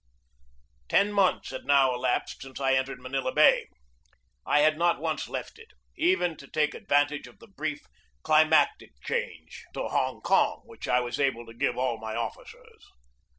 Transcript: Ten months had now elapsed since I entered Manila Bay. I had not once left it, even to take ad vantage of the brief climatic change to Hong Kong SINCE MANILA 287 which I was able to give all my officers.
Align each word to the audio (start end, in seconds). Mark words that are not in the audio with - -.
Ten 0.89 1.11
months 1.13 1.51
had 1.51 1.63
now 1.65 1.93
elapsed 1.93 2.41
since 2.41 2.59
I 2.59 2.73
entered 2.73 2.99
Manila 2.99 3.31
Bay. 3.31 3.67
I 4.47 4.61
had 4.61 4.75
not 4.75 4.99
once 4.99 5.27
left 5.29 5.59
it, 5.59 5.73
even 5.95 6.35
to 6.37 6.47
take 6.47 6.73
ad 6.73 6.87
vantage 6.87 7.27
of 7.27 7.37
the 7.37 7.45
brief 7.45 7.85
climatic 8.23 8.99
change 9.03 9.63
to 9.75 9.89
Hong 9.89 10.21
Kong 10.21 10.63
SINCE 10.65 10.65
MANILA 10.65 10.65
287 10.65 10.67
which 10.69 10.87
I 10.87 10.99
was 11.01 11.19
able 11.19 11.45
to 11.45 11.53
give 11.53 11.77
all 11.77 11.99
my 11.99 12.15
officers. 12.15 12.83